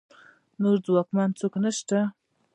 نور 0.61 0.77
ځواکمن 0.85 1.29
څوک 1.39 1.53
نشته 1.63 1.99